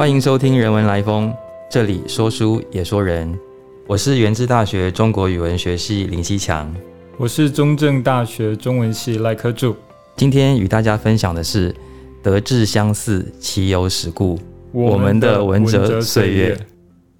[0.00, 1.28] 欢迎收听《人文来风》，
[1.70, 3.38] 这里说书也说人。
[3.86, 6.74] 我是原治大学中国语文学系林希强，
[7.18, 9.76] 我是中正大学中文系赖科柱。
[10.16, 11.74] 今天与大家分享的是
[12.24, 14.40] “德智相似，其有史故”，
[14.72, 16.58] 我们的文哲岁月。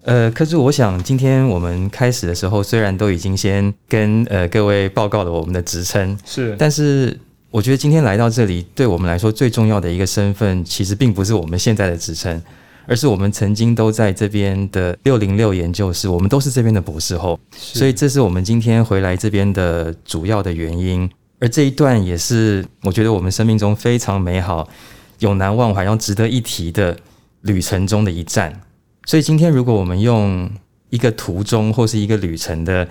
[0.04, 7.14] 呃，科柱，我想今天我们开始的时候，虽然都已经先跟呃各位报告了我们的职称，是，但是。
[7.52, 12.41] 我觉得今天来到这里，对我们来说最重要的一个身份，其实并不是我们现在的职称，
[12.87, 21.09] 而是我们曾经都在这边的六零六研究室，我们都是这边的博士后，所以这是我们今天回来这边的主要的原因。
[21.39, 24.69] 而这一段也是我觉得我们生命中非常美好、
[25.20, 26.97] 永难忘怀、要值得一提的
[27.43, 28.61] 旅程中的一站。
[29.06, 30.51] 所以今天如果我们用
[30.91, 32.87] 一个途中或是一个旅程的。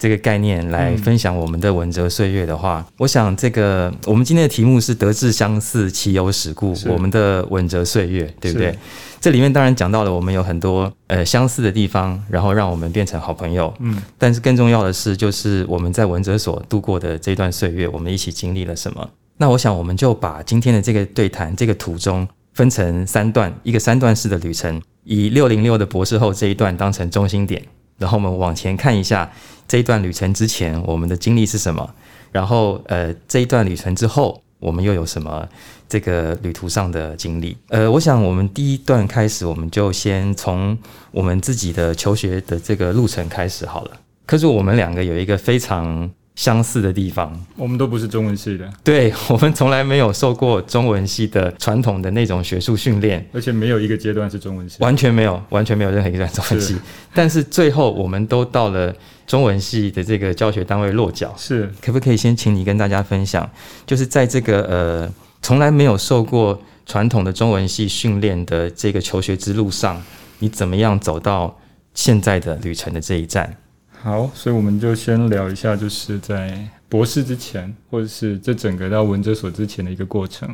[0.00, 6.72] 这个概念来分享我们的文哲岁月的话，我想这个我们今天的题目是“德智相似，其有始故”。
[6.86, 8.78] 我们的文哲岁月，对不对？
[9.20, 13.72] 这里面当然讲到了我们有很多呃相似的地方，然后让我们变成好朋友。
[13.80, 19.10] 嗯，但是更重要的是，就是我们在文哲所度过的这段岁月，我们一起经历了什么？
[19.36, 27.62] 那我想我们就把今天的这个对谈这个途中分成三段，一个三段式的旅程，以六零六的博士后这一段当成中心点。
[27.98, 29.28] 然后我们往前看一下
[29.66, 31.88] 这一段旅程之前我们的经历是什么，
[32.30, 35.48] 然后呃这一段旅程之后我们又有什么
[35.88, 37.56] 这个旅途上的经历？
[37.68, 40.76] 呃，我想我们第一段开始，我们就先从
[41.10, 43.90] 我们自己的求学的这个路程开始好了。
[44.26, 46.10] 可是我们两个有一个非常。
[46.38, 56.76] 相似的地方，我们都不是中文系的，对我们从来没有受过中文系的传统的那种学术训练，而且没有一个阶段是中文系，完全没有，完全没有任何一段中文系。
[57.12, 58.94] 但是最后我们都到了
[59.26, 61.68] 中文系的这个教学单位落脚，是。
[61.82, 63.50] 可不可以先请你跟大家分享，
[63.84, 70.00] 就是在这个呃从来没有受过传统的中文系训练的这个求学之路上，
[70.38, 71.58] 你怎么样走到
[71.94, 73.56] 现在的旅程的这一站？
[74.00, 80.48] 好，所以我们就先聊一下，就是在博士之前，或者是这整个到文哲所之前的一个过程。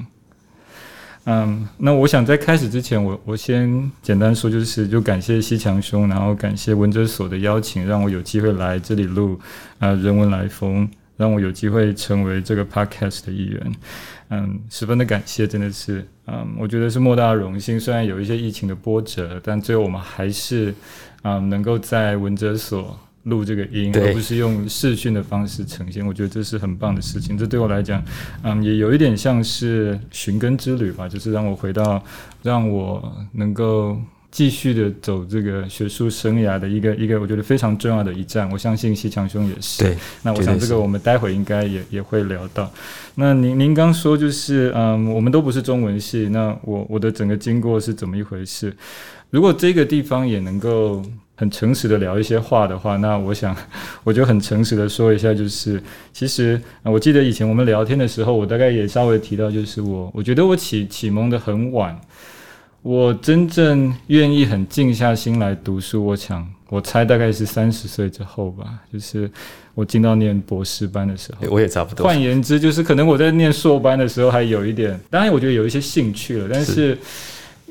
[1.26, 9.38] 嗯，那我想在开始之前，我我先简单说，就是就感谢西强兄，然后感谢文哲所的邀请，让我有机会来这里录
[9.78, 10.88] 啊人文来风，
[11.18, 13.72] 让我有机会成为这个 podcast 的一员。
[14.30, 17.78] 嗯，十分的感谢，真的是，嗯，我觉得是莫大的荣幸。
[17.78, 20.74] 虽然有一些疫情的波折，但最后我们还是
[21.20, 22.98] 啊能够在文哲所。
[23.24, 27.38] 录这个音，而不是用视讯的方式呈现，我觉得这是很棒的事情。
[27.38, 28.02] 这对我来讲，
[28.42, 32.02] 嗯，也有一点像是寻根之旅吧，就是让我回到，
[32.42, 33.98] 让我能够
[34.30, 38.46] 继续的走这个学术生涯的一个一个，我觉得非常重要的一站。
[38.50, 39.82] 我相信西强兄也是。
[39.82, 42.70] 对，那我想这个我们待会应该也也会聊到。
[43.14, 48.76] 那您您刚说就是，嗯，我们都不是中文系，那我我的整个经过是怎么一回事？
[49.30, 51.02] 如果这个地方也能够。
[51.36, 53.56] 很诚实的聊一些话的话，那我想
[54.04, 62.00] 我就很诚实的说一下，就是其实我记得以前我们聊天的时候，我大概也稍微提到，就是我我觉得我启启蒙的很晚，
[62.82, 69.28] 我真正愿意很静下心来读书，我想我猜大概是三十岁之后吧，就是
[69.74, 72.06] 我进到念博士班的时候，我也差不多。
[72.06, 76.96] 换言之，就是可能我在念硕班的时候还有一点，当然我觉得有一些兴趣了，但是。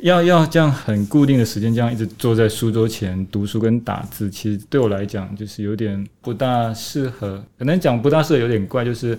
[0.03, 7.41] 要要这样很固定的时间，这样一直坐在书桌前读书跟打字，其实对我来讲就是有点不大适合。
[7.57, 9.17] 可能讲不大适合有点怪，就是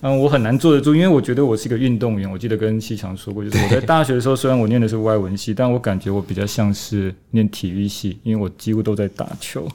[0.00, 2.30] 嗯，我很难坐得住，因为我觉得我是一个运动员。
[2.30, 9.68] 我记得跟西强说过，就是我在大学的时候，虽然我念的是外文系，但我感觉我比较像是念体育系，因为我几乎都在打球。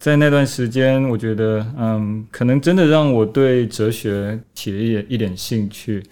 [0.00, 6.02] 在那段时间，我觉得嗯，可能真的让我对哲学起了一点一点兴趣。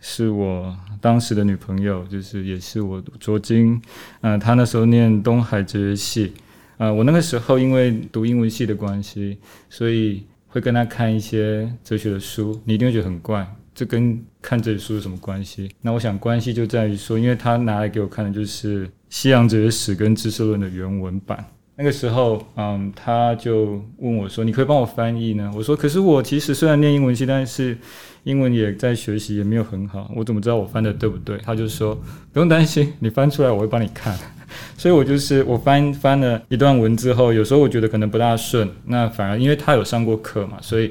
[0.00, 3.80] 是我当时的女朋友，就是也是我卓金，
[4.20, 6.32] 嗯，她那时候念东海哲学系，
[6.76, 9.38] 啊，我那个时候因为读英文系的关系，
[9.68, 15.70] 所以会跟她看一些哲学的书，你一定会觉得很怪，这跟看这些书有什么关系？
[15.82, 21.44] 那我想关系就在于说，因为她拿来给我看的就是《西洋哲学史》跟《知识论》的原文版。
[21.78, 27.78] 那个时候，嗯，他就问我说：“你可以帮我翻译呢？”我说：“可是我其实虽然念英文系，但是
[28.24, 30.10] 英文也在学习，也没有很好。
[30.16, 31.94] 我怎么知道我翻的对不对？”他就说
[32.34, 34.18] ：“不用担心，你翻出来我会帮你看。”
[34.76, 40.90] 所以，我就是我翻翻了一段文之后，有时候我觉得可能不大顺，那反而因为他有上过课嘛，所以。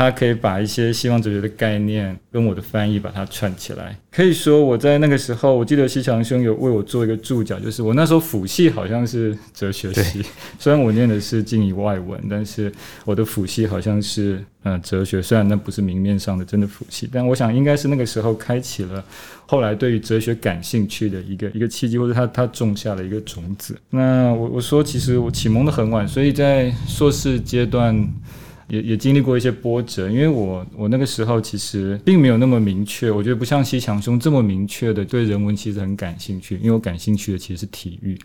[0.00, 3.94] 他可以把一些西方哲学的概念跟我的翻译把它串起来。
[4.10, 10.24] 可以说我在那个时候，我记得西强兄有为我做一个注脚，就是我那时候辅系好像是哲学系，
[10.58, 12.72] 虽然我念的是经以外文，但是
[13.04, 19.04] 我的辅系好像是呃哲学，虽然那不是明面上的真的辅系，但我想应该是那个时候开启了
[19.44, 23.76] 后来对于哲学感兴趣的一个 一个契机，或者他他种下了一个种子。
[23.90, 28.10] 那我我说其实我启蒙的很晚，所以在硕士阶段。
[28.70, 38.16] 也也经历过一些波折，因为我我那个时候其实并没有那么明确，我觉得不像西强兄这么明确的对人文其实很感兴趣，因为我感兴趣的其实是体育。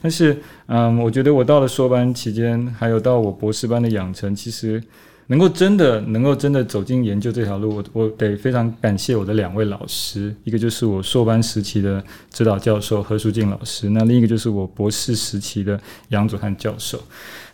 [0.00, 4.82] 但是，嗯，我觉得我到了硕班期间，还有到我博士班的养成，其实
[5.28, 15.78] 能够真的能够真的走进研究这条路，我我得非常感谢我的两位老师，一个就是我硕班时期的指导教授何淑静老师，那另一个就是我博士时期的
[16.08, 17.02] 杨祖汉教授。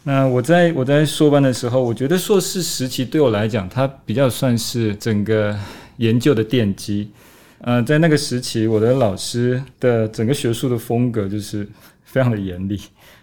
[0.04, 5.56] 那我在我在硕班的时候，我觉得硕士时期对我来讲，它比较算是整个
[5.96, 7.08] 研究的奠基。
[7.62, 11.66] 呃，在那个时期，我的老师的整个学术的风格就是
[12.04, 12.78] 非常的严厉，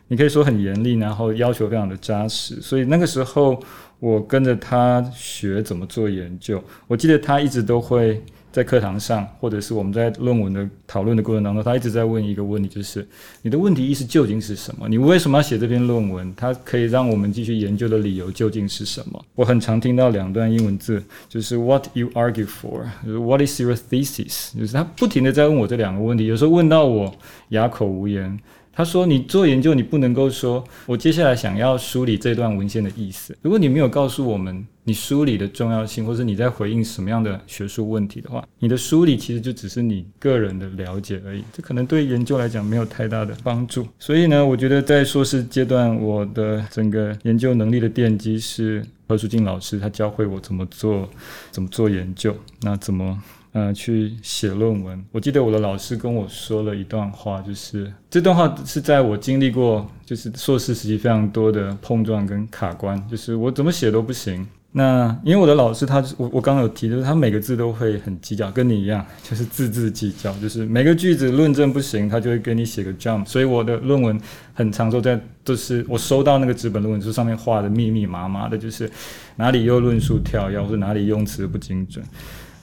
[0.08, 2.60] 你可以说很严厉，然后要求非常的扎实。
[2.60, 3.62] 所以那个时候，
[4.02, 6.62] 我跟着他学怎么做研究。
[6.88, 8.22] 我记得他一直都会。
[8.52, 13.08] 在课堂上，或者是我们在论文的讨论的过程当中，他一直在问一个问题，就是
[13.44, 14.90] 你的问题意识究竟是什么？
[14.90, 16.34] 你为什么要写这篇论文？
[16.36, 19.26] 它可以让我们继续研究的理由究竟是什么？
[19.36, 24.60] 我很常听到两段英文字，就是 What you argue for，就是 What is your thesis？
[24.60, 27.16] 就是他不停的在问我这两个问题，有时候问到我
[27.52, 28.38] 哑口无言。
[28.74, 33.38] 他说：“你做研究，你不能够说，我接下来想要梳理这段文献的意思。
[33.42, 41.44] 如果你没有告诉我们你梳理的重要性，或者你在回应什么样的学术问题的话，你的梳理其实就只是你个人的了解而已。
[41.52, 43.86] 这可能对研究来讲没有太大的帮助。
[44.00, 51.10] 所以呢，我觉得在硕士阶段，我的整个研究能力的奠基是何淑静老师，他教会我怎么做，
[51.52, 53.22] 怎么做研究，那怎么。”
[53.54, 55.04] 嗯，去写论文。
[55.12, 64.48] 我记得我的老师跟我说了一段话，就是这段话是在我经历过就是硕士时期非常多的碰撞跟卡关，就是我怎么写都不行。
[64.74, 73.26] 那因为我的老师他我我刚刚有提，就是他每个字都会很计较，跟你一样，就是字字计较，就是每个句子论证不行，他就会给你写个 jump。
[73.26, 74.18] 所以我的论文
[74.54, 78.90] 很长都在都是我收到那个纸本论文书上面画的密密麻麻的，就是
[79.36, 82.02] 哪里又论述跳跃，或者哪里用词不精准。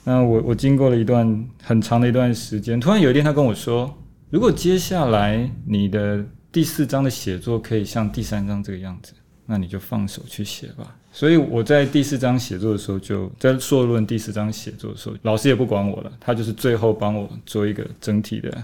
[0.03, 3.93] 那我我经过了一段很长的一段时间，突然有一天他跟我说，
[4.29, 9.13] 如果接下来你的第四章的写作可以像第三章这个样子，
[9.45, 10.95] 那你就放手去写吧。
[11.11, 18.63] 所以我在第四章写作的时候，就在硕论第四章写作的时候，老师也不管我了，他就是最后帮我做一个整体的。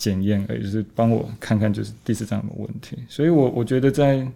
[0.00, 2.96] 检验，而就是帮我看看，就是第四章有问题。
[3.06, 4.26] 所以，我我觉得在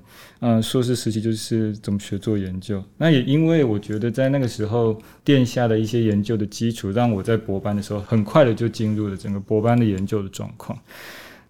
[0.40, 2.84] 嗯硕士时期就是怎么学做研究。
[2.98, 10.78] 那也因为我觉得在那个时候奠下的一些研究的基础，让我在博班的时候很快的就进入了整个博班的研究的状况。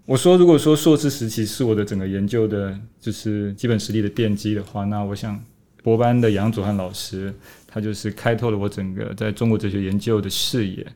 [0.07, 5.43] 我说，如果说硕士时期是我的整个研究的，就是基本实力的奠基的话，那我想
[5.83, 7.35] 博班的杨祖汉老师，
[7.67, 10.87] 他就是开拓了我整个在中国哲学研究的视野。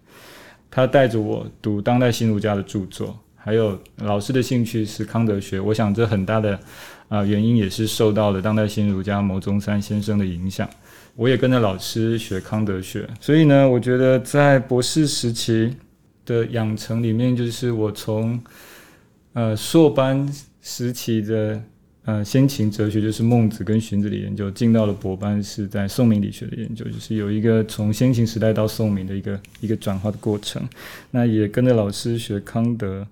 [0.70, 5.58] 他带着我读当代新儒家的著作，还有老师的兴趣是康德学。
[5.58, 6.58] 我想这很大的
[7.08, 10.68] 啊原因也是受到了当代新儒家牟宗三先生的影响。
[11.16, 15.74] 我也跟着老师学康德学，所以呢，我觉得在博士时期
[16.24, 18.40] 的养成里面，就是我从
[19.32, 20.28] 呃硕班
[20.60, 21.62] 时期的。
[22.08, 30.66] 呃，先秦哲学就是孟子跟荀子的研究，进到了博班是在宋明理学的研究，就是有一个从先秦时代到宋明的一个一个转化的过程。
[31.10, 33.06] 那也跟着老师学康德，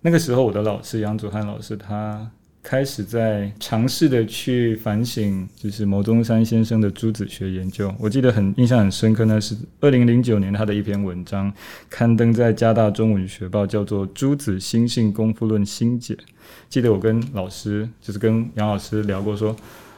[0.00, 2.30] 那个时候我的老师杨祖汉老师他。
[2.68, 7.94] 开始在尝试的去反省，就是牟宗三先生的朱子学研究。
[7.96, 11.52] 我记得很印象很深刻呢，是二零零九年他的一篇文章
[11.88, 16.14] 刊登在加大中文学报，叫做《朱子心性功夫论新解》。
[16.68, 19.54] 记得我跟老师，就是跟杨老师聊过，说。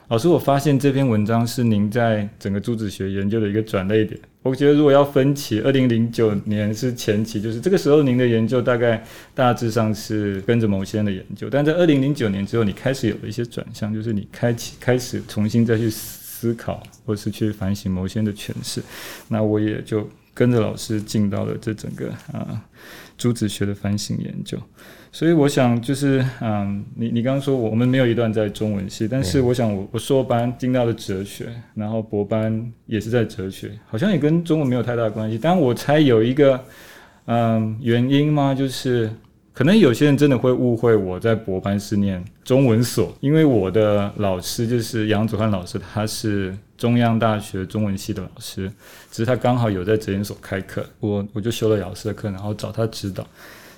[0.09, 4.19] 老师，我发现这篇文章是您在整个朱子学研究的一个转捩点。
[4.41, 18.83] 我觉得如果要分期，二零零九年是前期，就是这个时候您的研究大概大致上是跟着某些人的研究，但在二零零九年之后，你开始有了一些转向，就是你开启开始重新再去思考，或是去反省某些人的诠释。
[19.29, 22.59] 那我也就跟着老师进到了这整个啊
[23.19, 24.57] 朱子学的反省研究。
[25.11, 35.39] 所以我想就是，嗯，你你刚刚说我们没有一段在中文系，但是我想我我硕班进到了哲学，然后博班也是在哲学，好像也跟中文没有太大关系。
[35.41, 36.63] 但我猜有一个，
[37.25, 38.55] 嗯，原因吗？
[38.55, 39.11] 就是
[39.55, 48.73] 可能有些人真的会误会我在博班是念中文所，因为我的老师就是杨祖汉老师，他是中央大学中文系的老师，
[49.11, 53.27] 只是他刚好有在哲研所开课，我我就修了老师的课，然后找他指导。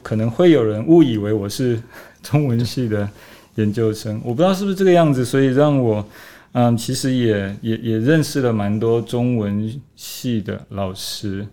[0.02, 1.82] 可能会有人误以为我是
[2.22, 3.08] 中文系的
[3.56, 6.06] 研究生，我不知道是不是这个样子，所以让我
[6.52, 11.46] 嗯，其实也也也认识了蛮多中文系的老师，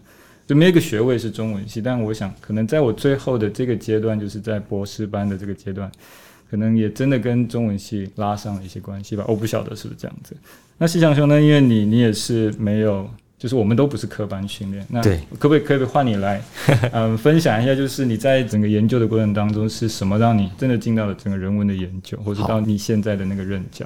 [0.46, 5.92] 就没有一个学位是中文系，但我想可能在我最后的这个阶段，就是在博士班的这个阶段，
[6.50, 10.36] 可能也真的跟中文系拉上了一些关系吧，我不晓得是不是这样子。
[10.77, 11.41] 那西强兄呢？
[11.41, 13.10] 因为你你也是没有。
[13.39, 15.00] 就是我们都不是科班训练，那
[15.38, 16.41] 可不可以可以换你来，
[16.91, 23.86] 嗯，分享一下，就是你在整个研究的过程当中是什么让你真的进到了整个人文的研究，或者到你现在的那个任教？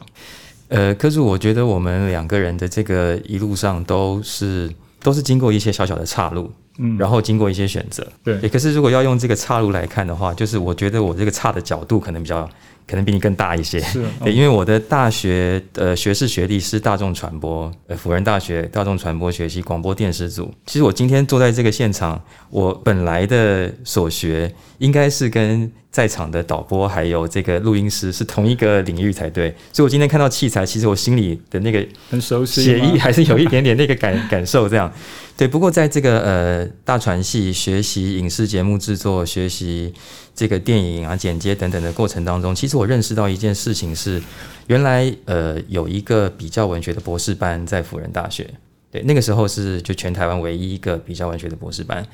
[0.69, 4.71] 呃，可是我觉得我们两个人的这个一路上都是
[5.03, 8.47] 都是经过一些小小的岔路，嗯，然后经过一些选择，对。
[8.47, 12.49] 可是如果要用这个岔路来看的话，就是我觉得我这个岔的角度可能比较。
[12.87, 20.53] 可能比你更大一些，是， 对，因为我的大学呃学士学历是大众传播，呃辅仁大学大众传播学系广播电视组。
[20.65, 25.71] 其实我今天坐在这个现场，我本来的所学应该是跟。
[25.91, 34.89] 在场的导播还有这个录音师是同一个领域才对，所以我今天看到器材，其实我心里的那个很熟悉，写意 还是有一点点那个感感受这样。
[35.35, 39.93] 对，不过在这个呃大传系学习影视节目制作、学习
[40.33, 44.21] 这个电影啊剪接等等的过程当中，其实我认识到一件事情是，
[44.67, 48.49] 原来呃有一个比较文学的博士班在辅仁大学，
[48.91, 52.05] 对，那个时候是就全台湾唯一一个比较文学的博士班。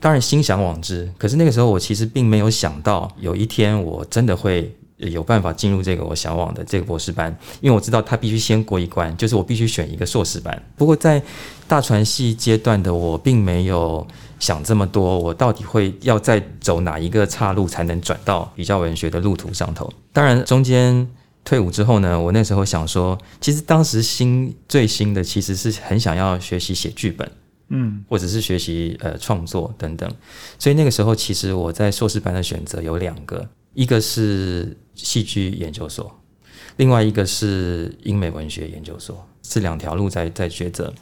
[0.00, 10.62] 当然心向往之，可是那个时候我其实并没有想到有一天我真的会有办法进入这个我向往的这个博士班，因为我知道他必须先过一关，就是我必须选一个硕士班。
[10.76, 11.22] 不过在
[11.66, 14.06] 大传系阶段的我并没有
[14.44, 19.90] 想这么多，我到底会要再走哪一个岔路才能转到比较文学的路途上头？
[20.12, 21.08] 当然中间
[21.42, 27.26] 退伍之后呢，我那时候想说，其实当时新最新的其实是很想要学习写剧本。
[27.68, 30.06] 嗯，或者是学习呃创作等等，
[30.58, 36.14] 所以那个时候其实我在硕士班的选择有两个，一个是戏剧研究所，
[36.76, 40.92] 另外一个是英美文学研究所，是两条路在在抉择。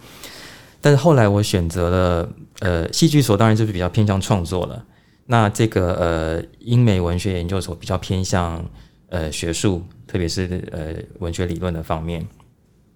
[0.82, 2.28] 但是后来我选择了
[2.60, 4.84] 呃戏剧所，当然就是比较偏向创作了。
[5.24, 8.62] 那这个呃英美文学研究所比较偏向
[9.08, 12.20] 呃学术，特别是呃文学理论的方面。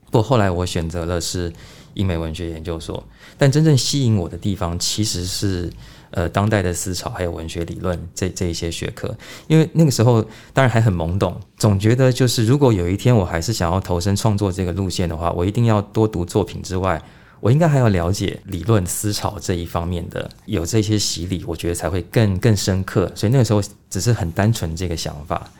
[0.04, 1.50] 不过后来我选择了是。
[1.96, 3.02] 英美文学研究所，
[3.38, 5.72] 但真正吸引我的地方其实是
[6.10, 9.16] 呃当代的思潮，还有文学理论这这一些学科。
[9.46, 17.02] 因为那个时候当然还很懵懂，总觉得就是如果有一天我还是想要投身创作这个路线的话，我一定要多读作品之外，
[17.40, 23.10] 我应该还要了解理论思潮这一方面的，有这些洗礼，我觉得才会更更深刻。
[23.14, 25.50] 所以那个时候只是很单纯这个想法。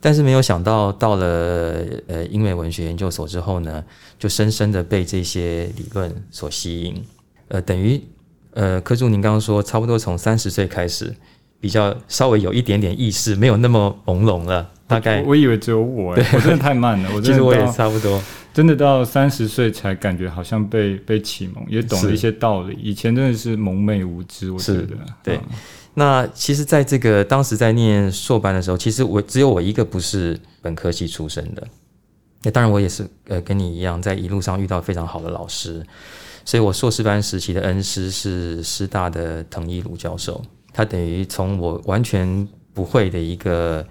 [0.00, 3.84] 但是没有想到，到了呃英美文学研究所之后呢，
[4.16, 7.04] 就深深的被这些理论所吸引。
[7.48, 8.00] 呃，等于
[8.52, 11.12] 呃柯柱，您刚刚说，差不多从三十岁开始，
[11.60, 14.70] 比较稍微有一点点意识，没有那么朦胧了。
[14.86, 17.10] 大概我以为只有我， 我真的太慢了。
[17.14, 18.22] 我其实我也差不多，
[18.54, 22.78] 真的到三十岁才感觉好像被被启蒙，也懂了一些道理。
[22.82, 25.38] 以前真的是蒙昧无知，我觉得对。
[25.94, 31.66] 那其实，在这个当时在念硕班的时候，其实我只有我一个不是本科系出身的。
[32.44, 35.84] 那当然，我也是呃跟你一样，在一路上遇到非常好的老师。
[36.44, 40.40] 所以我硕士班时期的恩师是师大的滕一鲁教授，
[40.78, 43.84] 他等于从我完全不会的一个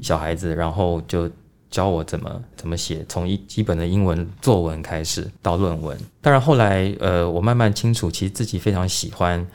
[0.00, 1.30] 小孩子，然后就
[1.70, 5.96] 教我怎么怎么写，从一基本的英文作文开始到论文。
[6.20, 9.46] 当然后来呃，我慢慢清楚，其实自己非常喜欢。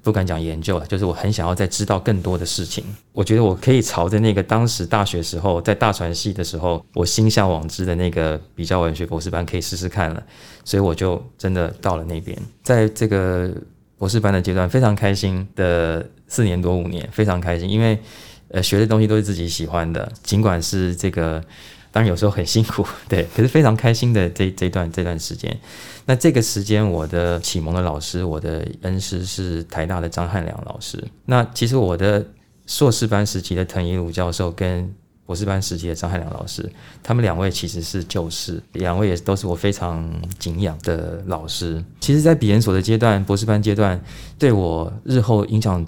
[0.00, 2.84] 不敢讲研究了，就是我很想要再知道更多的事情。
[3.12, 10.22] 我觉得我可以朝着那个当时大学时候在大传系的时候，我心向往之的那个比较文学博士班可以试试看了。
[10.64, 13.52] 所以我就真的到了那边，在这个
[13.98, 17.98] 博士班的阶段，非常开心的四年多五年，非常开心，因为
[18.50, 21.42] 呃学的东西都是自己喜欢的，尽管是这个。
[21.90, 25.58] 当然有时候很辛苦， 对，可是非常开心的这这段这段时间。
[26.04, 31.02] 那这个时间，我的启蒙的老师，我的恩师是台大的张汉良老师。
[31.24, 32.24] 那其实我的
[32.66, 34.94] 硕士班时期的滕一鲁教授跟
[35.24, 36.70] 博士班时期的张汉良老师，
[37.02, 40.08] 他们两位其实是旧识，两位也都是我非常
[40.38, 41.82] 敬仰的老师。
[42.00, 43.98] 其实，在比研所的阶段，博士班阶段，
[44.38, 45.84] 对我日后影响，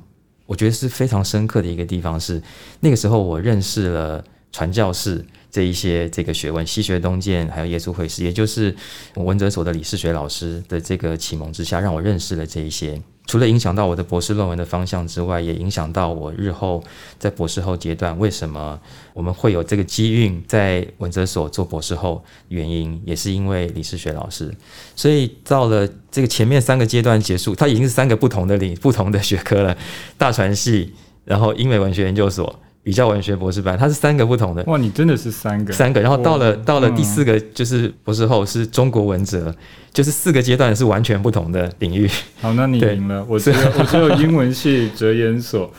[0.51, 2.43] 我觉得是非常深刻的一个地方是，
[2.81, 5.25] 那个时候我认识了传教士。
[5.53, 8.73] 这一些这个学问，西学东渐，还有耶稣会士，也就是
[9.17, 16.83] 文哲所的李世学老师的这个启蒙之下，让我认识了这一些除了影响到我的博士论文的方向之外，也影响到我日后
[17.19, 18.79] 在博士后阶段为什么
[19.15, 24.53] 我们会有这个机运在文哲所做博士后，原因也是因为李世学老师。
[24.97, 29.77] 所以到了这个前面三个阶段结束，它已经是三个不同的领不同的学科了，
[30.19, 30.93] 大传系，
[31.25, 32.59] 然后英美文学研究所。
[32.83, 34.63] 比较文学博士班，它是三个不同的。
[34.65, 36.01] 哇，你真的是三个，三个。
[36.01, 39.55] 然后到了到了第四个，就是博士后是中国文哲，
[39.93, 42.09] 就是四个阶段是完全不同的领域。
[42.41, 43.25] 好，那你赢了。
[43.29, 45.71] 我只有 我只有英文系哲研所，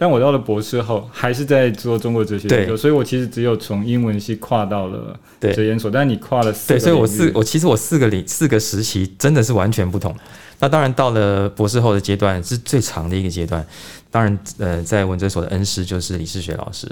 [0.00, 5.90] 但我到了博士后还是在做中国哲学研究，所以我其实只有从英文系跨到了哲研所。
[5.90, 10.16] 但你跨了四，对，所以我四我其实我四个领四个时期真的是完全不同。
[10.58, 13.62] 那当然到了博士后的阶段是最长的一个阶段。
[14.10, 16.88] 当然，呃，在文哲所的恩师就是李世学老师，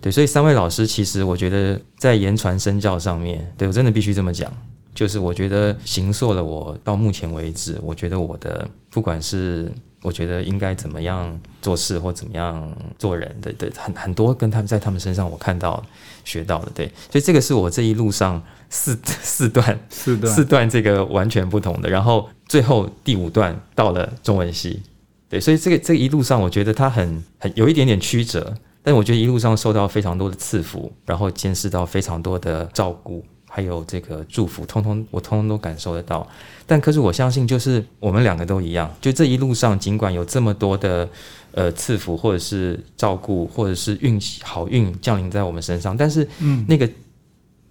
[0.00, 4.52] 对，所以三位老师其实我觉得在言传身教上面，对我真的必须这么讲，
[4.98, 9.70] 就是我觉得行塑了我到目前为止，我觉得我的不管是
[10.02, 15.80] 我觉得应该怎么样做事或怎么样做人的，对，很很多跟他们在他们身上我看到
[16.24, 24.82] 学到的，对，所以这个是我这一路上四 四段四段四段这个完全不同的，然后最后第五段到了中文系。
[25.28, 28.52] 对，所以这个这一路上，我觉得他很很有一点点曲折，
[28.82, 33.24] 但我觉得一路上受到非常多的赐福，然后见识到非常多的照顾，
[33.58, 36.24] 还有这个祝福，通通我通通都感受得到。
[36.64, 41.08] 但可是我相信，就是我们两个都一样，就这一路上，尽管有这么多的
[41.50, 46.88] 呃赐福，或者是照顾，或者是运气好运降临在我们身上，但是嗯，那个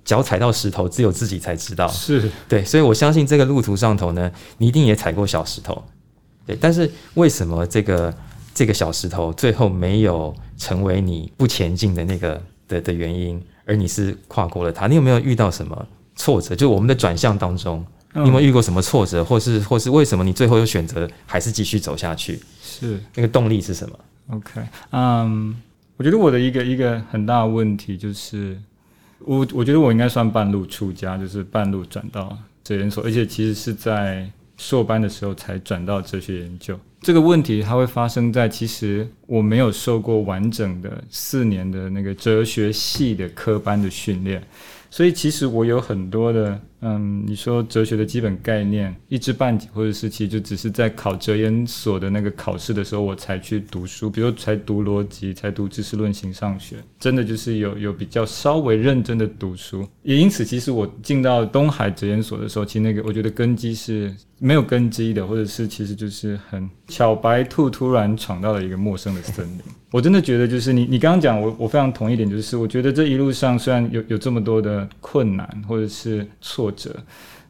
[0.03, 1.88] 脚踩到石头，只有自己才知道。
[1.88, 5.82] 是对，所以我相信这个路途上头呢，你一定也踩过小石头。
[6.46, 8.13] 对，但是为什么这个
[8.53, 14.88] 这个小石头最后没有成为你不前进的那个的的原因，而你是跨过了它？
[14.88, 16.55] 你有没有遇到什么挫折？
[16.55, 22.39] 就我们的转向当中，你有没有遇过什么挫折，或是或是为什么你最后又选择还是继续走下去？
[22.63, 24.00] 是那个动力是什么
[24.31, 25.55] ？OK，嗯，
[25.97, 28.57] 我觉得我的一个一个很大的问题就是，
[29.19, 34.27] 我我觉得我应该算半路出家，就是半路转到哲研所，而且其实是在。
[34.59, 36.75] 硕班的时候才转到哲学研究，
[37.07, 44.45] 这个问题它会发生在其实我没有受过完整的四年的那个哲学系的科班的训练。
[44.89, 59.87] 所以其实我有很多的，嗯，你说哲学的基本概念一知半解，或者是其实就只是在考哲研所的那个考试的时候我才去读书，比如才读逻辑，才读知识论形上学，真的就是有有比较稍微认真的读书。
[60.03, 69.61] 也因此，其实我进到东海哲研所的时候，其实那个我觉得根基是没有根基的，或者是其实就是很小白兔突然闯到了一个陌生的森林。
[69.98, 76.96] 我真的觉得，就是你，你刚刚讲，我我非常同意一点，就是我觉得这一路上虽然有有这么多的困难或者是挫折，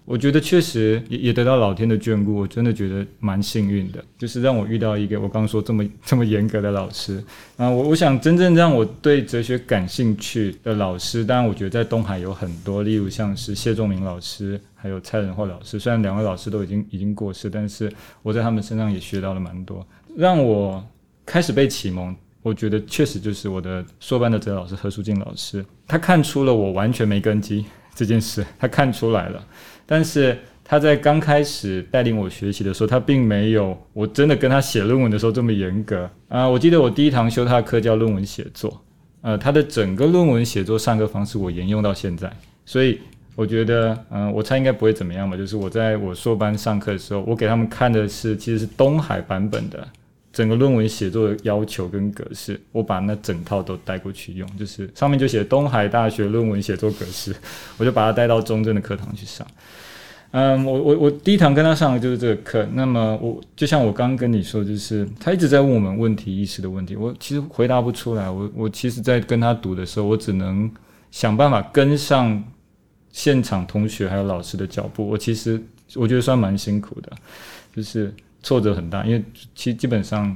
[0.05, 7.21] 我觉得确实也也得到老天的眷顾，我真的觉得蛮幸运的，就是让我遇到一个我刚刚说这么这么严格的老师
[7.57, 7.69] 啊。
[7.69, 17.91] 我我想真正让我对哲学感兴趣的老师，当然我觉得在东海有很多，例如像是谢仲明老师，还有蔡仁厚老师，虽然两位老师都已经已经过世，但是
[18.23, 20.81] 我在他们身上也学到了蛮多，让我
[21.25, 22.15] 开始被启蒙。
[22.47, 29.45] 我觉得确实就是我的硕班的哲老师何书静老师，他看出了我完全没根基这件事，他看出来了。
[29.85, 36.47] 但是他在刚开始带领我学习的时候，他并没有我真的跟他写论文的时候这么严格啊。
[36.47, 38.81] 我记得我第一堂修他的课叫论文写作，
[39.21, 42.31] 呃，他的整个论文写作上课方式我沿用到现在，
[42.65, 42.99] 所以
[43.35, 45.35] 我觉得，嗯，我猜应该不会怎么样吧。
[45.35, 49.87] 就是我在我硕班上课的时候，我给他们看的是其实是东海版本的。
[50.37, 57.35] 整个论文写作的要求跟格式，我把那整套都带过去用，就是上面就写东海大学论文写作格式，
[57.77, 59.47] 我就把它带到中正的课堂去上。
[60.29, 62.63] 嗯，我我我第一堂跟他上的就是这个课。
[62.73, 68.29] 那么我就像我刚刚跟你说，就是他一直在问我们问题意识的问题，我其实回答不出来。
[68.29, 70.71] 我我其实，在跟他读的时候，我只能
[71.09, 72.43] 想办法跟上
[73.11, 75.07] 现场同学还有老师的脚步。
[75.07, 75.59] 我其实
[75.95, 77.11] 我觉得算蛮辛苦的，
[77.75, 78.13] 就是。
[78.47, 79.21] 挫折很大，因为
[79.53, 80.33] 其基本上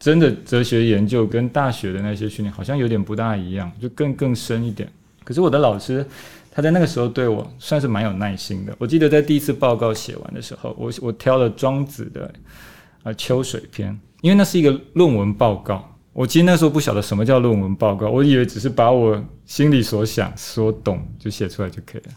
[0.00, 4.90] 真的哲学研究跟大学的那些训练好像有点不大一样，就更更深一点。
[5.22, 6.04] 可是我的老师
[6.50, 8.74] 他在那个时候对我算是蛮有耐心的。
[8.76, 12.28] 我记得在第一次报告写完的时候，我我挑了庄子的
[13.04, 15.88] 啊《秋水篇》，因为那是一个论文报告。
[16.12, 22.08] 我其实那时候不晓得什么叫论文报告，我以为只是把我心里所想所懂就写出来就可以了。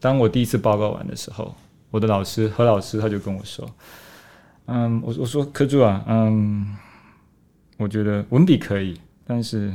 [0.00, 1.54] 当我第一次报告完的时候，
[1.92, 3.64] 我的老师何老师他就跟我说。
[4.66, 6.66] 嗯，我我说科助啊，嗯，
[7.76, 9.72] 我觉得文笔可以，但是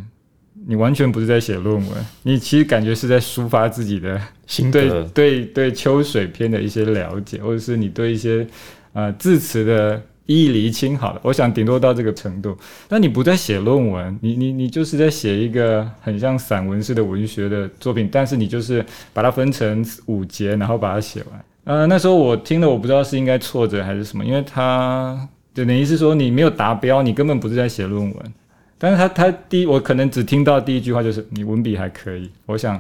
[0.67, 8.45] 你完全不是在写论文，你其实感觉是在抒发自己的心对对对秋水篇的一些了解，或者是你对一些
[8.93, 11.21] 呃字词的一一厘清好了。
[11.23, 12.57] 我想顶多到这个程度。
[12.87, 21.45] 但你不在写论文，你你你就是在写一个很像散文式的文学的作品，但是你就是把它分成五节，然后把它写完。
[21.63, 28.33] 呃，那时候我听的，我不知道是应该挫折还是什么，因为他就等于是说你没有达标，你根本不是在写论文。
[28.77, 32.29] 但是他他第一，我可能只听到第一句话就是你文笔还可以。
[32.45, 32.79] 我想。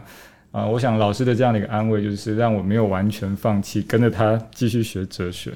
[0.51, 5.49] 啊，我想老师的这样的一个安慰，就是让我没有完全放弃，跟着他继续学哲学。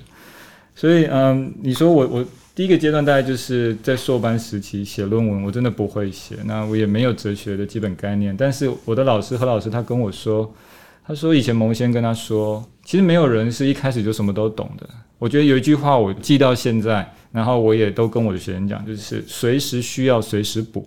[0.73, 8.33] 所以，嗯，你说我我第一个阶段大概就是在硕班时期写论文，我真的不会写，那我也没有哲学的基本概念。
[8.37, 10.49] 但是我的老师何老师他跟我说，
[11.05, 14.87] 他说以前蒙先跟他说，其实没有人是一开始就什么都懂的。
[15.17, 20.85] 我觉得有一句话我记到现在，然后我也都跟我的学生讲，就是随时需要随时补。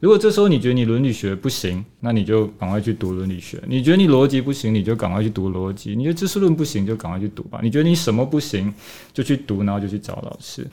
[0.00, 7.60] 如果这时候你觉得你伦理学不行，那你就赶快去读伦理学；你觉得你逻辑不行，你就赶快去读逻辑；你觉得知识论不行，就赶快去读吧。
[7.62, 8.72] 你觉得你什么不行，
[9.14, 10.66] 就去读，然后就去找老师。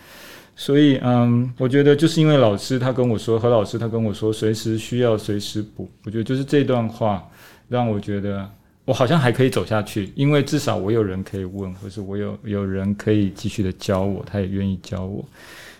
[0.55, 5.89] 所以，嗯，我觉得就是因为老师他跟我说，何老师他跟我说，随时需要随时补。
[6.05, 7.23] 我觉得就是这段话
[7.69, 8.49] 让我觉得
[8.85, 15.23] 我好像还可以走下去，因为至少我有人可以问，或是我有有人可以继续的教我，他也愿意教我。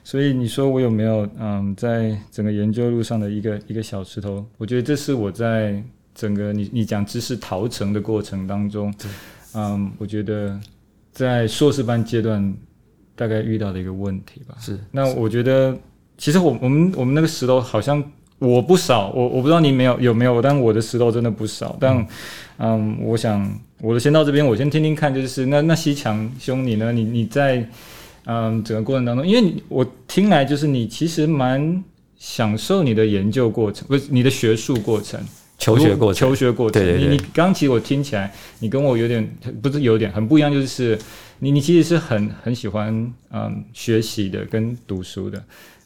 [0.05, 4.45] 所以你说我有没有嗯，在整个研究路上的一个一个小石头？
[4.57, 5.81] 我觉得这是我在
[6.15, 8.93] 整个你你讲知识逃城的过程当中，
[9.53, 10.59] 嗯，我觉得
[11.11, 12.53] 在硕士班阶段
[13.15, 14.55] 大概遇到的一个问题吧。
[14.59, 14.79] 是。
[14.91, 15.77] 那我觉得
[16.17, 18.03] 其实我我们我们那个石头好像
[18.39, 21.76] 我不少，我我不知道你没有有没有，但我的石头真的不少。
[21.80, 22.08] 但
[22.58, 26.91] 嗯，我想我的先到这边，我先听听看，就是那那西强兄你呢？
[26.91, 27.67] 你你在。
[28.26, 31.84] 嗯，整个过程当中，因为我听来就是你其实蛮
[32.17, 35.19] 享受你的研究过程，不是你的学术过程、
[35.58, 36.82] 求学过程、求学过程。
[36.82, 37.10] 对对对。
[37.10, 39.30] 你你刚其实我听起来，你跟我有点
[39.62, 40.98] 不是有点很不一样，就是
[41.39, 45.43] 你你其实是很很喜欢嗯学习的跟读书的。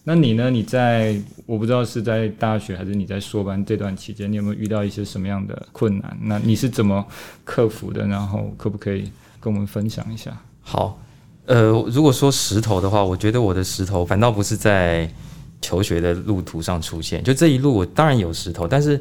[0.10, 0.50] 那你呢？
[0.50, 6.18] 你在我不知道是在大学还是你在硕班这段期间，你有没有遇到一些什么样的困难？
[6.22, 7.06] 那你是怎么
[7.44, 8.08] 克服的？
[8.08, 10.32] 然后可不可以跟我们分享一下？
[10.62, 10.98] 好。
[11.46, 15.12] 呃，如果说石头的话，我觉得我的石头反倒不是在
[15.62, 17.22] 求学的路途上出现。
[17.22, 18.98] 就这一路，我当然有石头，但是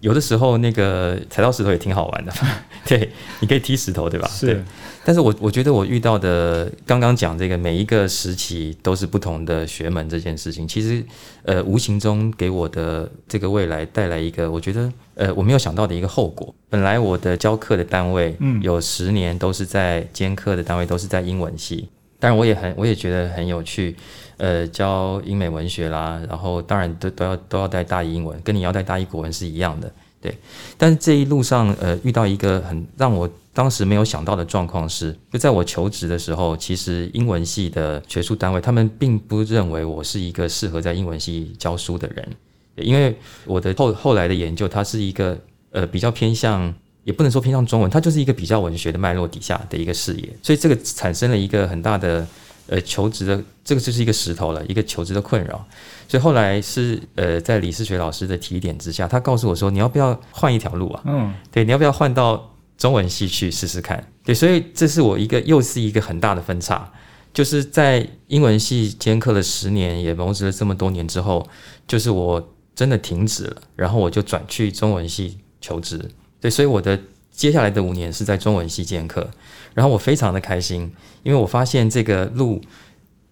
[0.00, 2.32] 有的时候那个踩到石头也挺好玩的。
[2.86, 3.10] 对，
[3.40, 4.28] 你可以踢石头，对吧？
[4.28, 4.62] 是。
[5.02, 11.02] 但是我我觉得我遇到的刚刚讲这个每一个时期都是不同的学门这件事情，其实
[11.44, 16.54] 呃无形中给我的这个未来带来一个我觉得呃我没有想到的一个后果。
[16.68, 21.88] 本来我的教课的单位，嗯，有十年都是在兼课的单位都是在英文系。
[22.20, 23.96] 当然，我也很，我也觉得很有趣，
[24.36, 30.36] 呃，教英美文学啦，然后当然都都要都要带大一英文，跟你要带大一国文是一样的，对。
[30.76, 42.28] 但是这一路上，呃，遇到一个很让我当时没有想到的状况是，就在我求职的时候，其实英文系的学术单位他们并不认为我是一个适合在英文系教书的人，
[42.76, 45.38] 因为我的后后来的研究，它是一个
[45.70, 46.74] 呃比较偏向。
[47.10, 52.24] 也不能说偏向中文，它就是一个比较文学的脉络底下的一个视野，所以这个产生了一个很大的
[52.68, 55.66] 呃求职的，这个就是一个石头了，一个求职的困扰。
[56.06, 61.02] 所以后来是呃在李世学老师的提点之下，他告诉我说：“你要不要换一条路啊？
[61.04, 64.06] 嗯，对，你要不要换到中文系去试试看？
[64.22, 66.88] 对，所以这是我一个又是一个很大的分叉，
[67.34, 71.44] 就是在英文系兼课了十年，也谋职了这么多年之后，
[71.88, 76.00] 就是我真的停止了，然后我就转去中文系求职。”
[76.40, 76.98] 对，所以我的
[77.30, 79.28] 接下来的五年是在中文系兼课，
[79.74, 80.90] 然后我非常的开心，
[81.22, 82.60] 因为我发现这个路，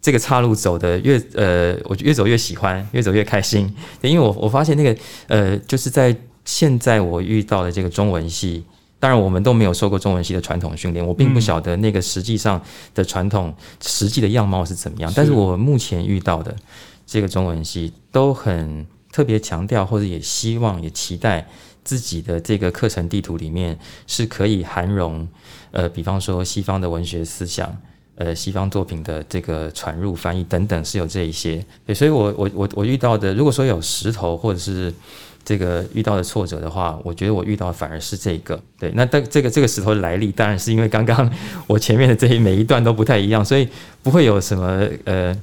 [0.00, 3.74] 这个岔路走的越呃，我越走越喜欢，越走越开心。
[4.00, 8.64] 因为我我发现那个呃，就是在现在我遇到的这个中文系，
[9.00, 12.62] 当然我们都没有受过中文系的传统训练，我并不晓得那个实际上
[12.94, 15.12] 的传统实际的样貌是怎么样。
[15.14, 16.54] 但是我目前遇到的
[17.06, 21.46] 这个中文系都很特别强调，或者也希望也期待。
[21.88, 25.26] 自己的这个课程地图里面是可以含容，
[25.70, 27.74] 呃，比方说西方的文学思想，
[28.16, 31.64] 呃，西方作品的这个传入、翻译等等，是有这一些。
[31.86, 34.92] 对，所以我我我我遇到的，如果说有石头或者是
[35.42, 38.60] 这个遇到的挫折的话，我觉得我遇到的反而是这个。
[38.78, 41.32] 对，那但这个这个石头的来历，当然是因为刚刚
[41.66, 43.66] 我前面的这一每一段都不太一样，所以
[44.02, 45.34] 不会有什么呃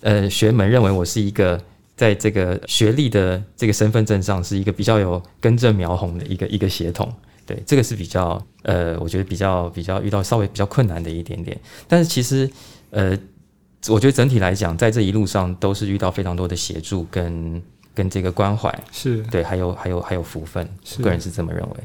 [0.00, 1.60] 呃学门认为我是一个。
[2.00, 7.06] 在这个学历的这个身份证上，是一个比较有根正苗红的一个一个协同，
[7.44, 11.54] 对，这个是比较呃，我觉得比较比较遇到稍微比较困难的一点点。
[11.86, 12.50] 但是其实
[12.88, 13.14] 呃，
[13.86, 17.62] 我觉得整体来讲，在这一路上都是遇到非常多的协助跟
[17.94, 20.66] 跟这个关怀，是对，还有还有还有福分，
[21.02, 21.76] 个人是这么认为。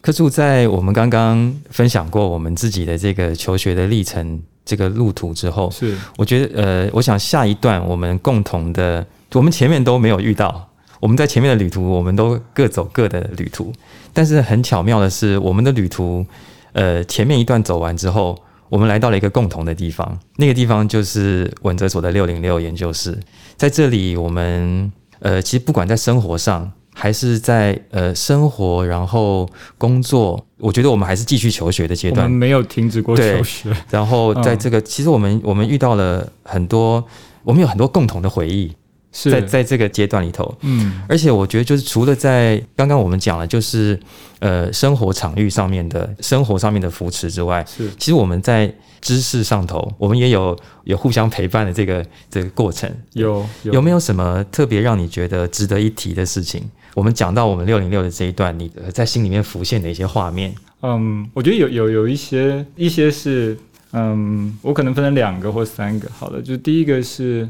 [0.00, 10.68] 柯柱在我们刚刚分享过我们自己的这个求学的历程这个路途之后，是我觉得呃，我想下一段我们共同的，我们前面都没有遇到，
[11.00, 13.72] 我们在前面的旅途，我们都各走各的旅途，
[14.12, 16.24] 但是很巧妙的是，我们的旅途，
[16.72, 23.18] 呃，前面一段走完之后，我们来到了一个共同的地方，那个地方就是文哲所的六零六研究室，
[23.56, 26.72] 在这里，我们呃，其实不管在生活上。
[26.98, 33.70] 还是在呃生活，然后工作，我觉得我们还是继续求学的阶段，没有停止过求学。
[33.90, 37.04] 然后在这个，其实我们我们遇到了很多，
[37.44, 38.74] 我们有很多共同的回忆，
[39.24, 43.98] 在在这个阶段里头，嗯，而且我觉得就是除了在刚刚我们讲了，就是
[44.38, 48.72] 呃生活场域上面的生活上面的扶持之外，是其实我们在。
[49.02, 52.90] 知识上头，我们也有有互相陪伴的这个这个过程。
[53.12, 56.62] 有有没有什么特别让你觉得值得一提的事情？
[56.92, 60.52] 我们讲到我们六零六的这一段，你在心里面浮现的一些画面。
[60.82, 63.56] 嗯，我觉得有有有一些一些是，
[63.92, 66.08] 嗯，我可能分成两个或三个。
[66.18, 67.48] 好了，就第一个是，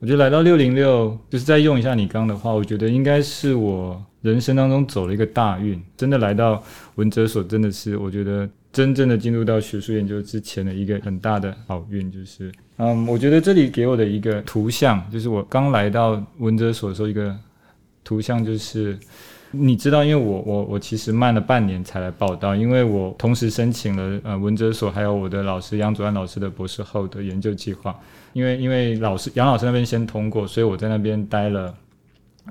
[0.00, 5.80] 我觉得来到六零六，就是再用一下你刚的话，我觉得应该是我人生当中走了一个大运。
[5.96, 6.62] 真的来到
[6.96, 8.48] 文哲所，真的是我觉得。
[8.72, 17.36] 真正的进入到学术研究之前的一个很大的好运，就是，嗯，我觉得这里给我的一个图像，就是我刚来到文哲所的时候，一个
[18.04, 18.96] 图像就是，
[19.52, 27.98] 你知道，因为我我我其实慢了半年才来报道，因为我同时申请了呃文哲所还有我的老师杨祖安老师的博士后的研究计划，
[28.32, 31.74] 因为因为老师杨老师那边先通过，所以我在那边待了。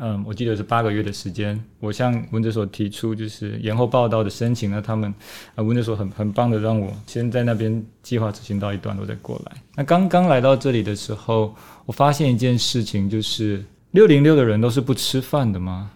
[0.01, 1.61] 嗯，我记得是八个月的时间。
[1.79, 5.13] 我向文哲所提出就是延后报道的申请，那他们
[5.55, 9.57] 啊文哲所很很棒的让我先在那边计划执行到一段落再过来。
[9.75, 11.53] 那刚刚来到这里的时候，
[11.85, 15.91] 我发现一件事情，就是六零六的人都是不吃饭的吗？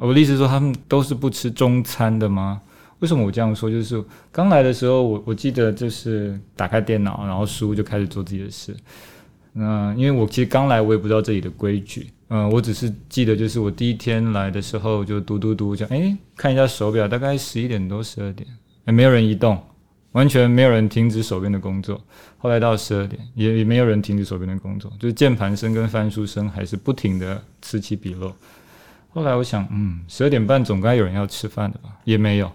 [0.00, 2.60] 我的意思说他们都是不吃中餐的吗？
[3.00, 3.70] 为什么我这样说？
[3.70, 8.74] 就是刚来的时候，我我记得就是打开电脑，然后书就开始做自己的事。
[9.52, 12.08] 那因为我其实刚来，我也不知道这里的规矩。
[12.28, 18.48] 嗯，我只是记得，就是我第一天来的时候就读读读，讲哎，看一下手表，大概十一点多、十二点，
[18.84, 19.60] 哎，没有人移动，
[20.12, 22.00] 完全没有人停止手边的工作。
[22.38, 28.32] 后来到十二点，也也没有人停止手边的工作，就是键盘声跟翻书声还是不停的此起彼落。
[29.10, 31.90] 后来我想，嗯，十二点半总该有人要吃饭的吧？
[32.04, 32.50] 也没有。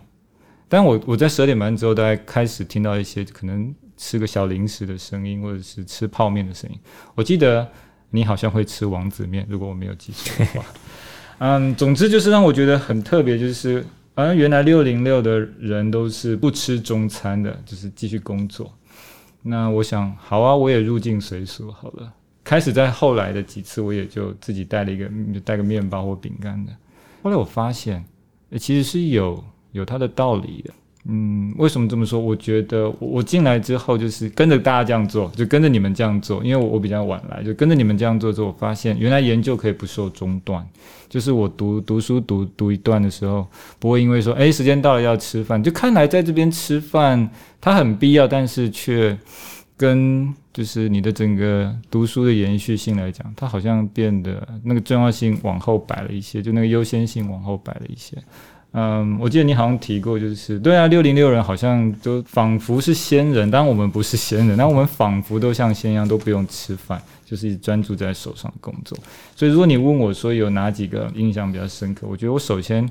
[0.68, 6.80] 但我我在十二点半之后，大概开始听到一些可能吃个小零食的声音，或者是吃泡面的声音。
[7.16, 7.68] 我记得。
[8.12, 10.66] 你好像会吃王子面，如果我没有记错的话。
[11.40, 18.72] 嗯，总之就是让我觉得很特别，就是啊，原来六零六的人都是不吃中餐的，就是继续工作。
[19.42, 22.14] 那我想，好啊，我也入境随俗好了。
[22.46, 25.10] 开始在后来的几次，我也就自己带了一个
[25.44, 26.72] 带个面包或饼干的。
[27.22, 28.06] 后来我发现，
[28.58, 30.74] 其实是有有它的道理的。
[31.08, 32.20] 嗯，为什么这么说？
[32.20, 40.68] 我觉得我进来之后就是跟着大家这样做，就跟着你们这样做，因为我我比较晚来，就跟着你们这样做之后，我发现原来研究可以不受中断。
[41.08, 47.30] 就是我读读书读读一段的时候，不会因为说哎时间到了要吃饭，就看来在这边吃饭
[47.62, 49.16] 它很必要，但是却
[49.78, 58.18] 跟就是你的整个读书的延续性来讲，它好像变得那个重要性往后摆了一些，就那个优先性往后摆了一些。
[58.78, 68.98] 嗯，我记得你好像提过，就是对啊，六零六人好像都仿佛是仙人，当然我们不是仙人，但我们仿佛都像仙一样，都不用吃饭，就是专注在手上工作。
[69.34, 72.86] 所以如果你问我说有哪几个印象比较深刻，我觉得我首先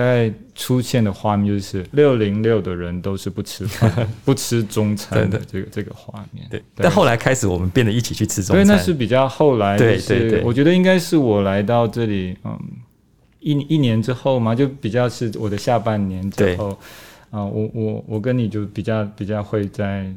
[0.00, 6.46] 大概出现的画面就是六零六的人都是不吃饭、 不吃中餐的这个这个画面。
[6.48, 9.76] 对，但后来开始我们变得一起去吃中餐，对，那是比较后来。
[9.76, 12.58] 对对对，我觉得应该是我来到这里，嗯。
[13.40, 16.70] 一一年之后嘛，就比较是我的下半年之后，
[17.30, 20.10] 啊，我我我跟你就比较比较会在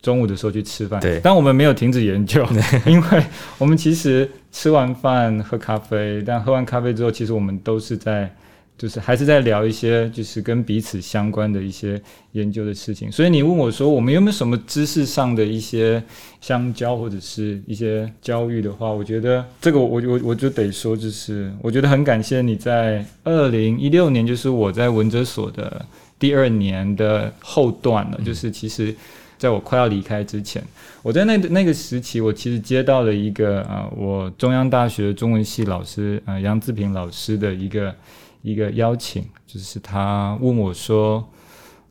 [0.00, 2.46] 中午的时候去吃饭，对，但我们没有停止研究，
[2.86, 3.22] 因为
[3.58, 8.34] 我们其实吃完饭喝咖啡，但喝完咖啡之后，其实我们都是在。
[8.78, 16.00] 就是还是在聊一些就是跟彼此相关的一些研究的事情，所以你问我说我们有没有什么知识上的一些
[16.40, 25.84] 相交或者是一些交遇的话，我觉得这个我我我就得说，就是我觉得很感谢你在二零一六年，就是我在文哲所的
[26.16, 28.94] 第二年的后段了，就是其实
[29.36, 30.62] 在我快要离开之前，
[31.02, 37.92] 我在那那个时期，我其实接到了一个啊，我中央大学中文系老师啊杨志平老师的一个。
[38.42, 41.28] 一个邀请，就是他问我说：“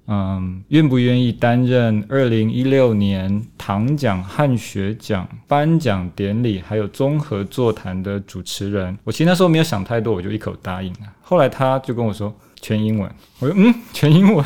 [0.07, 10.99] 嗯，愿不愿意担任二零一六年唐奖汉学奖颁奖典礼还有综合座谈的主持人？”我其实那时候没有想太多，我就一口答应了。
[11.21, 14.45] 后来他就跟我说全英文，我说：“嗯，全英文。”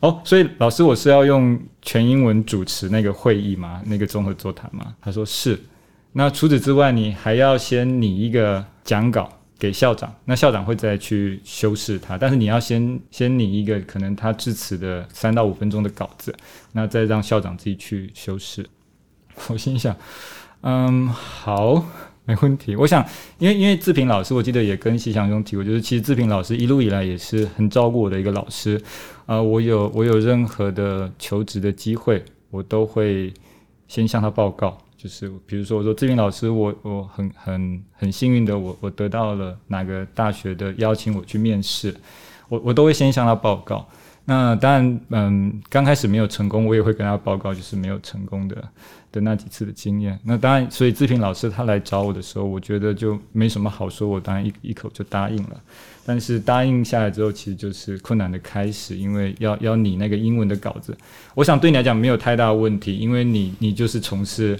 [0.00, 3.80] 哦，所以老师，我是要用全英文主持那个会议吗？
[3.86, 4.94] 那个综合座谈吗？
[5.00, 5.58] 他说是。
[6.12, 9.30] 那除此之外，你还要先拟一个讲稿
[9.64, 12.18] 给校长，那校长会再去修饰它。
[12.18, 16.34] 但是你要先先拟一个可能他致辞的三到五分钟的稿子，
[16.72, 18.66] 那再让校长自己去修饰。
[19.48, 19.96] 我心想，
[20.60, 21.84] 嗯，好。
[22.26, 23.04] 没问题，我想，
[23.36, 28.80] 因为因为志平老师，我记得也跟西祥兄提过，就是其实志平老师一路以来也是很照顾我的一个老师，
[29.26, 33.30] 啊，我有我有任何的求职的机会，我都会
[33.88, 41.94] 先向他报告，就是比如说我说志平老师，我我很很很幸运的，我我得到了哪个大学的邀请，我去面试，
[42.48, 43.86] 我我都会先向他报告。
[44.24, 48.56] 那当然，嗯，刚开始没有成功，我也会跟他报告，就是没有成功的
[49.12, 50.18] 的那几次的经验。
[50.24, 55.60] 那当然，所以志平老师他来找我的时候，我觉得就没什么好说，我当然一一口就答应了。
[56.06, 60.96] 但是答应下来之后，其实就是困难的开始，因为要要你那个英文的稿子，
[61.34, 64.58] 我想对你来讲没有太大问题，因为你你就是从事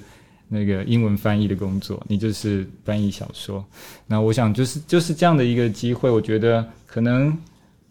[0.49, 3.65] 那个英文翻译的工作，你就是翻译小说。
[4.07, 7.37] 那我想就是就是这样的一个机会，我觉得可能。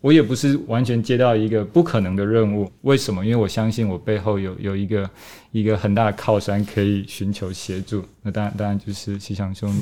[0.03, 3.23] 我也不是完全接到一个不可能的任务，为什么？
[3.25, 5.09] 因为我相信我背后有有一个
[5.53, 8.03] 一个很大的靠山可以寻求协助。
[8.21, 9.73] 那当然当然就是西祥兄。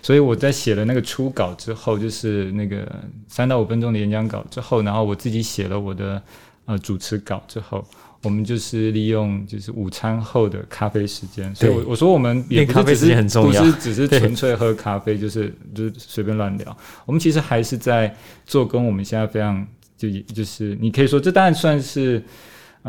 [0.00, 2.86] 所以我在写了那个初稿之后，就是那个
[3.26, 6.22] 三到五分钟的演讲稿之后，然后我自己写了我的
[6.66, 7.84] 呃主持稿之后。
[8.22, 16.76] 我们就是利用就是午餐后的咖啡时间，所以我我说我们也咖啡时间很重要，不是只是纯粹喝咖啡，就是就是随便乱聊。
[17.06, 18.14] 我们其实还是在
[18.46, 22.22] 做跟我们现在非常就就是你可以说这当然算是。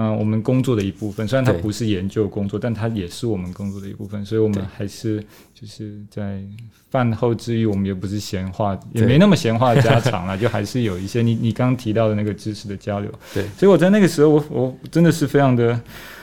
[0.01, 5.21] 嗯，我们工作的一部分，虽然它不是研究工作，但它也是我们工作的一部分，所以我们还是
[5.53, 6.41] 就是在
[6.89, 13.11] 饭后之余，我们也不是闲话，也没那么闲话家常了， 就还是有一些你你刚刚提到的那个知识的交流。
[13.33, 15.77] 对，所以我在那个时候，我我真的是非常的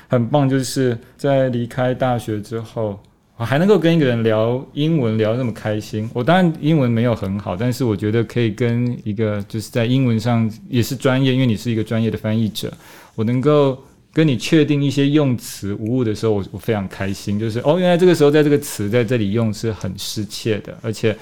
[0.08, 2.98] 很棒，就是在离开大学之后，
[3.38, 6.09] 我还能够跟一个人聊英文聊那么开心。
[6.14, 12.72] 我当然英文没有很好，但是我觉得可以跟一个就是在英文上也是专业，因为你是一个专业的翻译者。
[13.14, 13.79] 我能够
[14.11, 17.38] 跟你确定一些用词无误的时候，我我非常开心。
[17.38, 21.14] 就是哦，原来这个时候在这个词在这里用是很失切的，而且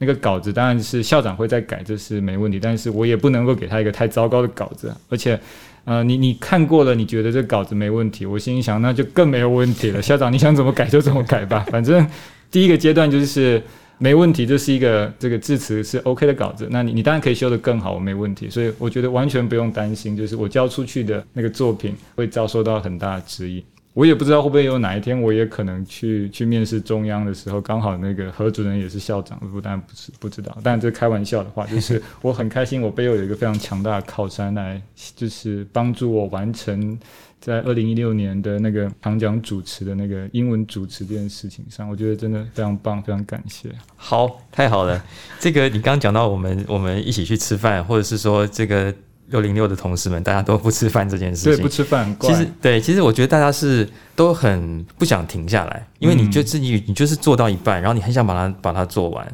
[0.00, 2.58] 那个稿子当然是校长会再改，这是没问题。
[2.58, 5.38] 但是我也不能够给他一个太糟糕的稿子，而且
[5.84, 10.02] 呃，你你看过了，你觉得这稿子没问题，我心里想那就更没有问题了。
[10.02, 12.04] 校长你想怎么改就怎么改吧， 反正
[12.50, 13.62] 第一个阶段就是。
[14.02, 23.62] 没问题，这是一个这个字词是 OK 的稿子，那你你当然可以修得更好，我没问题，所以我觉得完全不用担心，就是我交出去的那个作品会遭受到很大的质疑。
[23.92, 34.80] 我也不知道会不会有哪一天，我也可能去去面试中央的时候，刚好那个何主任也是校长，不但不是不知道，但这开玩笑的话，就是 我很开心，我背后有一个非常强大的靠山来，
[35.16, 36.98] 就是帮助我完成。
[37.40, 43.70] 在二零一六年的那个长讲主持的那个英文主持这件事情上，我觉得真的非常棒，非常感谢。
[43.96, 45.02] 好，太好了。
[45.38, 48.94] 这个你刚刚讲到我们我们一起去吃饭，或者是说这个
[49.30, 52.16] 六零六的同事们大家都不吃饭这件事情，对，不吃饭。
[52.20, 59.26] 其实对，其实我觉得大家是都很不想停下来，因为你就自己你就是做到一半，然后你很想把它把它做完。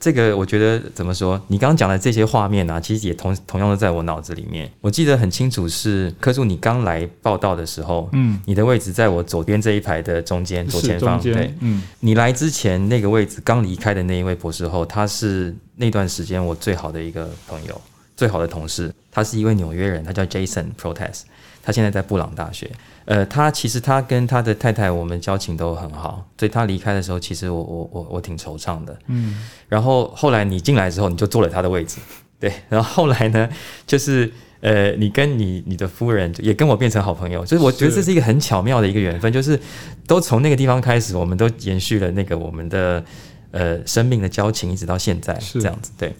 [0.00, 1.40] 这个我觉得怎么说？
[1.48, 4.70] 你刚刚讲的这些画面啊，其实也同同样的在我脑子里面。
[4.80, 17.80] 我记得很清楚，是柯助你刚来报道的时候，嗯，你的位置在我左边这一排的中间左前方，对，嗯，你来之前那个位置刚离开的那一位博士后，他是那段时间我最好的一个朋友，
[18.18, 21.20] 最好的同事，他是一位纽约人，他叫 Jason Protest，
[21.62, 22.68] 他现在在布朗大学。
[23.04, 28.98] 呃，他其实他跟他的太太，我们交情都很好，所以他离开的时候，其实我我我我挺惆怅的。
[29.06, 31.98] 嗯，然后后来你进来之后，你就坐了他的位置，
[32.40, 32.52] 对。
[32.68, 33.48] 然后后来呢，
[33.86, 34.28] 就是
[34.62, 39.56] 呃，你跟你你的夫人也跟我变成好朋友，就是我觉得这是一个很巧妙的一个缘分，就是
[40.08, 43.04] 都从那个地方开始，我们都延续了那个我们的
[43.52, 45.92] 呃生命的交情，一直到现在这样子。
[45.96, 46.12] 对，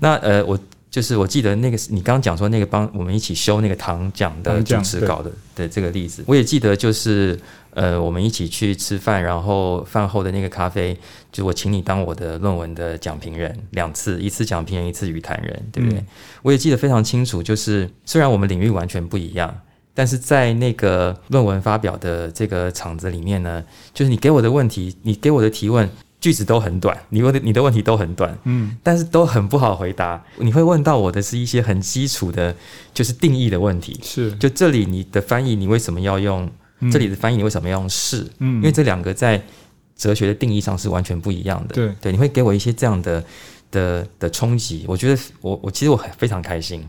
[0.00, 0.58] 那呃我。
[0.96, 7.38] 就是我记得那个你刚刚讲说那个帮我们一起修那个糖讲的主持稿的的这个例子，我也记得就是
[7.74, 10.98] 呃我们一起去吃饭，然后饭后的那个咖啡，
[11.30, 16.02] 就我请你当我的论文的讲评人两次，一次讲评人，一次语谈人，对不对？
[16.40, 19.54] 我也记得非常清楚，就是虽然我们领域完全不一样，
[19.92, 25.86] 但是在那个论文发表的这个场子里面呢，就是你给我的问题，你给我的提问。
[26.26, 30.20] 句子都很短，你问的你的问题都很短，嗯，但是都很不好回答。
[30.38, 32.52] 你会问到我的是一些很基础的，
[32.92, 34.00] 就是定义的问题。
[34.02, 36.50] 是，就这里你的翻译，你为什么要用
[36.90, 37.36] 这里的翻译？
[37.36, 38.26] 你为什么要用是？
[38.40, 39.40] 嗯，因为这两个在
[39.94, 41.74] 哲学的定义上是完全不一样的。
[41.76, 43.22] 对，对，你会给我一些这样的
[43.70, 44.84] 的的冲击。
[44.88, 46.84] 我觉得我我其实我很非常开心。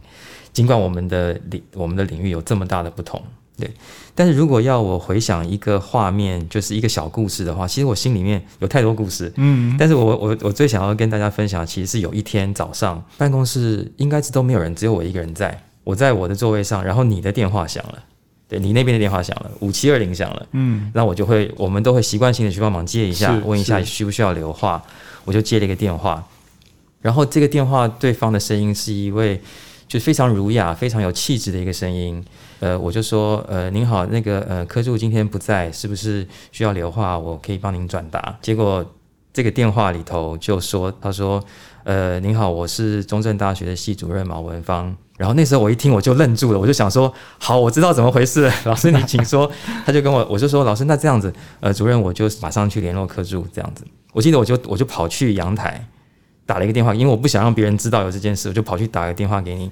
[0.51, 3.21] 尽管我们的领我们的领域有这么大的不同，
[3.57, 3.69] 对。
[4.15, 9.31] 但是如果要我回想一个画面，就是一个小故事的话，其实我心里面有太多故事。
[9.35, 15.63] 嗯，但是我我我最想要跟大家分享，其实是有一天早上，办公室应该是都没有人，只有我一个人在。
[15.83, 18.03] 我在我的座位上，然后你的电话响了，
[18.49, 20.45] 对你那边的电话响了，五七二零响了。
[20.51, 24.83] 嗯，那我就会，我们都会习惯性的去帮忙接一下，问一下需不需要留话，
[25.23, 26.21] 我就接了一个电话。
[27.01, 29.39] 然后这个电话对方的声音是一位
[29.87, 32.21] 就非常儒雅、非常有气质的一个声音。
[32.59, 37.17] 呃，我就说，呃，您好，那个呃，科助今天不在，是不是需要留话？
[37.17, 38.37] 我可以帮您转达。
[38.41, 38.85] 结果
[39.31, 41.43] 这个电话里头就说，他说，
[41.83, 44.95] 呃，您好，我是中正大学的系主任毛文芳。
[45.17, 49.51] 然后那时候我一听我就愣住了，我就想说，好，我知道怎么回事，老师你请说。
[49.83, 53.83] 他就跟我，我就说，老师那这样子，呃，主任我就马上去联络科助这样子。
[54.13, 55.87] 我记得我就我就跑去阳台
[56.45, 59.71] 打了一个电话，因为我不想让别人知道有这件事，我就跑去打个电话给你，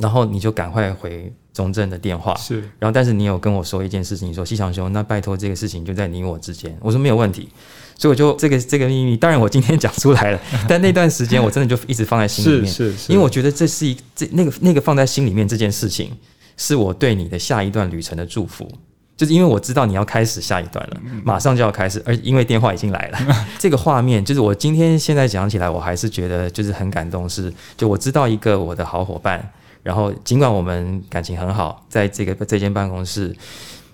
[0.00, 2.34] 然后你就赶快回中正的电话。
[2.36, 6.76] 是然后但是你有跟我说一件事情，你说西强兄，那拜托这个事情就在你我之间。
[6.80, 7.48] 我说没有问题，
[7.96, 16.10] 所以我就这个这个秘密，当然我今天讲出来了， 但那段时间我真的就一直放在心里是面，是是，因为我觉得这是一这那个那个放在心里面这件事情，
[16.56, 18.70] 是我对你的下一段旅程的祝福。
[19.16, 23.18] 就是因为我知道你要开始下一段了，马上就要开始，而因为电话已经来了，
[23.60, 29.46] 这个画面就是我今天现在讲起来，我还是觉得就是很感动是，就我知道一个我的好伙伴，
[29.82, 33.34] 然后尽管我们感情很好，在这个这间办公室，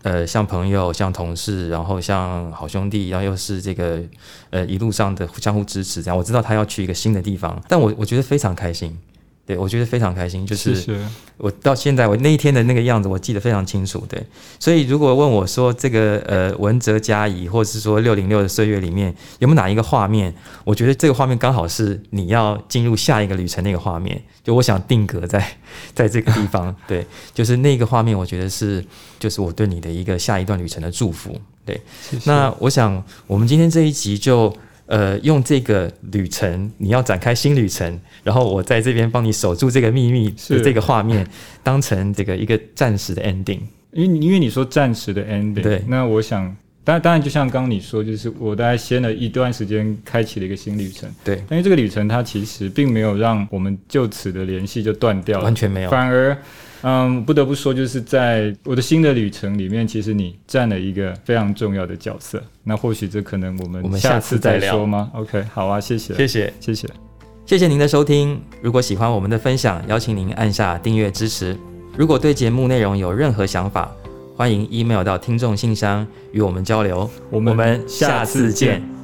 [0.02, 4.00] 呃，像朋友、像同事，然后像好兄弟，然后又是这个
[4.50, 8.96] 呃一路上的相互支持，这样我知道他要去一个新的地方，但我我觉得非常开心，
[9.46, 10.98] 对我觉得非常开心，就是是
[11.36, 14.04] 我到现在我那一天的那个样子，我记得非常清楚。
[14.08, 14.20] 对，
[14.58, 20.34] 所以如果问我说这个呃文哲嘉怡，或者是说六零六的岁月里面有没有哪一个画面，
[20.64, 24.20] 我觉得这个画面刚好是你要进入下一个旅程那个画面。
[24.42, 25.56] 就我想定格在
[25.94, 28.84] 在这个地方，对，就是那个画面，我觉得是
[29.20, 31.40] 就是我对你的一个下一段旅程的祝福。
[31.64, 31.80] 对，
[32.24, 34.52] 那我想我们今天这一集就。
[34.86, 41.26] 呃，用这个旅程，你要展开新旅程，然后我在这边帮你守住这个秘密的是这个画面，
[41.62, 43.60] 当成这个一个暂时的 ending。
[43.92, 46.44] 因为因为你说暂时的 ending，对那我想，
[46.84, 55.90] 当然当然就像刚刚你说，就是我大概先了一段时间开启了一个新旅程，对，但是这个旅程它其实并没有让我们就此的联系就断掉了完，全没有。
[55.90, 56.36] 反而。
[56.88, 62.40] 嗯，不得不说，就是在我的新的旅程里面，其实你占了一个非常重要的角色。
[62.62, 66.88] 那或许这可能我们我们下下次再聊说吗？OK，好啊，谢谢，谢谢，谢谢。
[67.44, 68.40] 谢谢您的收听。
[68.62, 71.56] 如果喜欢我们的分享，邀请您按下订阅支持。
[71.96, 73.90] 如果对节目内容有任何想法，
[74.36, 77.10] 欢迎 email 到听众信箱与我们交流。
[77.30, 78.95] 我们下次见。